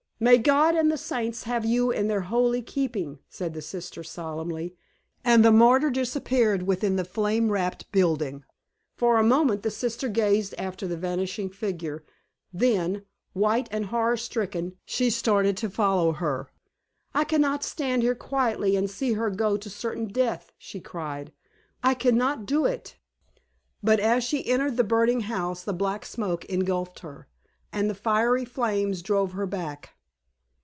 [0.23, 4.75] "May God and the saints have you in their holy keeping!" said the sister, solemnly.
[5.25, 8.43] And the martyr disappeared within the flame wrapped building.
[8.93, 12.03] For a moment the sister gazed after the vanishing figure,
[12.53, 13.03] then,
[13.33, 16.51] white and horror stricken, she started to follow her.
[17.15, 21.33] "I can not stand here quietly and see her go to certain death," she cried
[21.83, 22.95] "I can not do it."
[23.81, 27.27] But as she entered the burning house the black smoke engulfed her,
[27.73, 29.95] and the fiery flames drove her back.